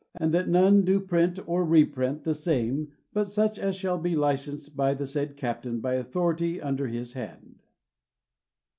[0.15, 4.15] And that none do Print or Re print the same but such as shall be
[4.15, 7.59] licensed by the said Captain by Authority under his hand.